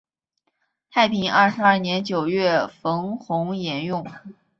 [0.89, 4.03] 太平二十二年九月冯弘沿用。